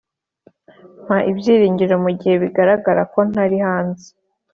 mpa 1.05 1.17
ibyiringiro 1.31 1.95
mugihe 2.03 2.35
bigaragara 2.43 3.01
ko 3.13 3.19
ntari 3.29 3.57
hanze. 3.65 4.07